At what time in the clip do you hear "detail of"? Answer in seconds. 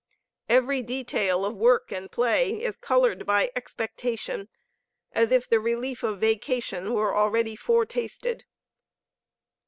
0.81-1.55